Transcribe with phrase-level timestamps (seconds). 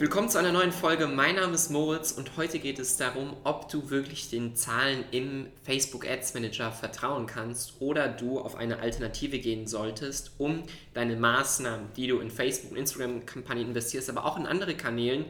[0.00, 1.08] Willkommen zu einer neuen Folge.
[1.08, 5.48] Mein Name ist Moritz und heute geht es darum, ob du wirklich den Zahlen im
[5.64, 10.62] Facebook Ads Manager vertrauen kannst oder du auf eine Alternative gehen solltest, um
[10.94, 15.24] deine Maßnahmen, die du in Facebook und Instagram Kampagnen investierst, aber auch in andere Kanälen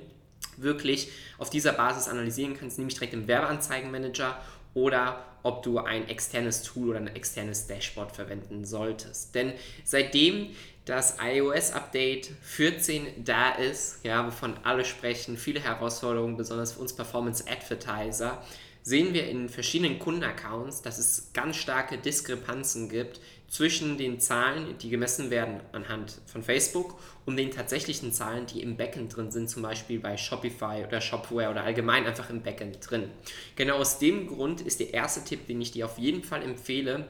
[0.59, 4.39] wirklich auf dieser Basis analysieren kannst, nämlich direkt im Werbeanzeigenmanager
[4.75, 9.35] oder ob du ein externes Tool oder ein externes Dashboard verwenden solltest.
[9.35, 9.55] Denn
[9.85, 10.51] seitdem
[10.89, 18.43] das iOS-Update 14 da ist, ja, wovon alle sprechen, viele Herausforderungen, besonders für uns Performance-Advertiser,
[18.83, 24.89] sehen wir in verschiedenen Kundenaccounts, dass es ganz starke Diskrepanzen gibt zwischen den Zahlen, die
[24.89, 29.63] gemessen werden anhand von Facebook und den tatsächlichen Zahlen, die im Backend drin sind, zum
[29.63, 33.11] Beispiel bei Shopify oder Shopware oder allgemein einfach im Backend drin.
[33.57, 37.07] Genau aus dem Grund ist der erste Tipp, den ich dir auf jeden Fall empfehle,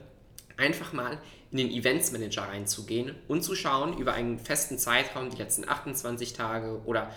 [0.58, 1.18] einfach mal
[1.50, 6.34] in den Events Manager reinzugehen und zu schauen über einen festen Zeitraum, die letzten 28
[6.34, 7.10] Tage oder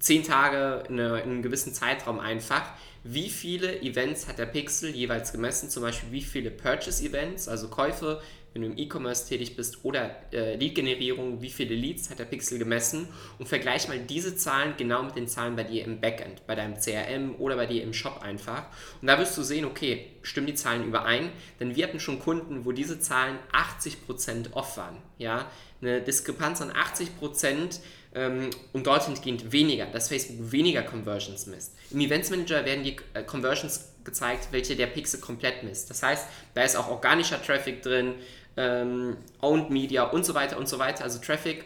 [0.00, 2.72] 10 Tage in, einem gewissen Zeitraum einfach,
[3.04, 8.20] wie viele Events hat der Pixel jeweils gemessen, zum Beispiel wie viele Purchase-Events, also Käufe,
[8.52, 12.58] wenn du im E-Commerce tätig bist oder äh, Lead-Generierung, wie viele Leads hat der Pixel
[12.58, 16.54] gemessen und vergleich mal diese Zahlen genau mit den Zahlen bei dir im Backend, bei
[16.54, 18.64] deinem CRM oder bei dir im Shop einfach.
[19.00, 21.30] Und da wirst du sehen, okay, stimmen die Zahlen überein?
[21.60, 24.96] Denn wir hatten schon Kunden, wo diese Zahlen 80% off waren.
[25.18, 25.50] Ja?
[25.80, 27.80] Eine Diskrepanz an 80%
[28.14, 31.74] ähm, und dorthin gehend weniger, dass Facebook weniger Conversions misst.
[31.90, 35.90] Im Events Manager werden die äh, Conversions gezeigt, welche der Pixel komplett misst.
[35.90, 38.14] Das heißt, da ist auch organischer Traffic drin,
[38.56, 41.04] ähm, Owned Media und so weiter und so weiter.
[41.04, 41.64] Also Traffic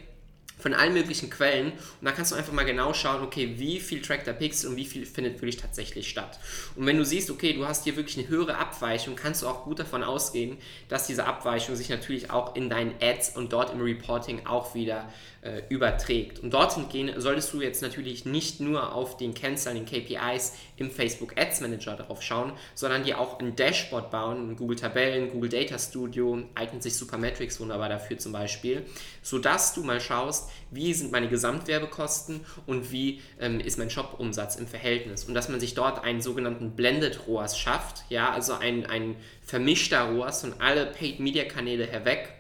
[0.63, 4.01] von allen möglichen Quellen und da kannst du einfach mal genau schauen, okay, wie viel
[4.01, 6.39] trackt der Pixel und wie viel findet wirklich tatsächlich statt.
[6.77, 9.65] Und wenn du siehst, okay, du hast hier wirklich eine höhere Abweichung, kannst du auch
[9.65, 10.59] gut davon ausgehen,
[10.89, 15.09] dass diese Abweichung sich natürlich auch in deinen Ads und dort im Reporting auch wieder
[15.43, 16.39] äh, überträgt.
[16.39, 20.91] Und dorthin gehen solltest du jetzt natürlich nicht nur auf den Kennzahlen, den KPIs im
[20.91, 25.79] Facebook Ads Manager drauf schauen, sondern dir auch ein Dashboard bauen, Google Tabellen, Google Data
[25.79, 28.87] Studio, eignet sich Supermetrics wunderbar dafür zum Beispiel,
[29.23, 34.67] sodass du mal schaust, wie sind meine Gesamtwerbekosten und wie ähm, ist mein Shop-Umsatz im
[34.67, 35.25] Verhältnis.
[35.25, 40.11] Und dass man sich dort einen sogenannten Blended ROAS schafft, ja, also ein, ein vermischter
[40.11, 42.35] ROAS und alle Paid-Media-Kanäle herweg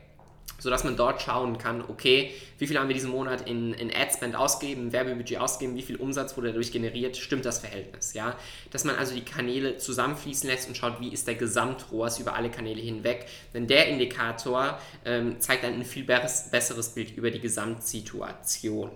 [0.62, 4.37] sodass man dort schauen kann, okay, wie viel haben wir diesen Monat in, in Adspend
[4.37, 8.37] ausgegeben, Werbebudget ausgegeben, wie viel Umsatz wurde dadurch generiert, stimmt das Verhältnis, ja?
[8.71, 12.50] Dass man also die Kanäle zusammenfließen lässt und schaut, wie ist der Gesamtrohrs über alle
[12.50, 18.93] Kanäle hinweg, denn der Indikator ähm, zeigt ein viel besseres Bild über die Gesamtsituation.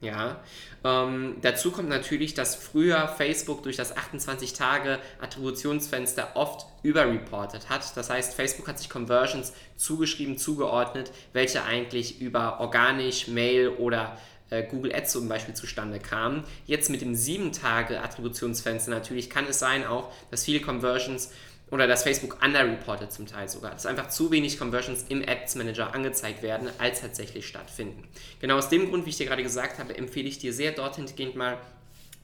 [0.00, 0.40] Ja,
[0.84, 7.96] ähm, dazu kommt natürlich, dass früher Facebook durch das 28-Tage-Attributionsfenster oft überreportet hat.
[7.96, 14.16] Das heißt, Facebook hat sich Conversions zugeschrieben, zugeordnet, welche eigentlich über organisch, Mail oder
[14.50, 16.44] äh, Google Ads zum Beispiel zustande kamen.
[16.66, 21.32] Jetzt mit dem 7-Tage-Attributionsfenster natürlich kann es sein auch, dass viele Conversions
[21.70, 25.94] oder dass Facebook underreportet zum Teil sogar, dass einfach zu wenig Conversions im Ads Manager
[25.94, 28.04] angezeigt werden, als tatsächlich stattfinden.
[28.40, 31.06] Genau aus dem Grund, wie ich dir gerade gesagt habe, empfehle ich dir sehr dorthin
[31.14, 31.58] gehend mal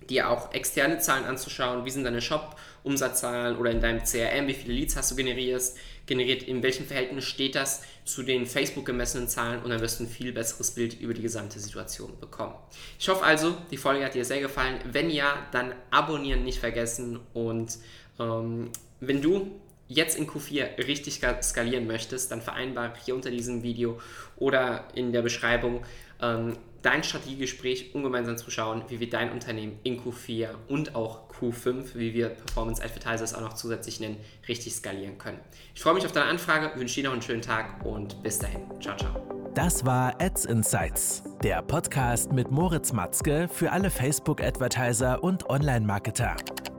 [0.08, 4.74] dir auch externe Zahlen anzuschauen, wie sind deine Shop-Umsatzzahlen oder in deinem CRM, wie viele
[4.74, 5.62] Leads hast du generiert,
[6.06, 10.04] generiert, in welchem Verhältnis steht das zu den Facebook gemessenen Zahlen und dann wirst du
[10.04, 12.54] ein viel besseres Bild über die gesamte Situation bekommen.
[12.98, 14.78] Ich hoffe also, die Folge hat dir sehr gefallen.
[14.84, 17.78] Wenn ja, dann abonnieren nicht vergessen und
[18.18, 19.50] ähm, wenn du
[19.88, 24.00] jetzt in Q4 richtig skalieren möchtest, dann vereinbare hier unter diesem Video
[24.36, 25.84] oder in der Beschreibung
[26.20, 31.30] ähm, dein Strategiegespräch, um gemeinsam zu schauen, wie wir dein Unternehmen in Q4 und auch
[31.30, 34.18] Q5, wie wir Performance Advertisers auch noch zusätzlich nennen,
[34.48, 35.38] richtig skalieren können.
[35.74, 38.62] Ich freue mich auf deine Anfrage, wünsche dir noch einen schönen Tag und bis dahin.
[38.80, 39.34] Ciao, ciao.
[39.54, 46.36] Das war Ads Insights, der Podcast mit Moritz Matzke für alle Facebook-Advertiser und Online-Marketer.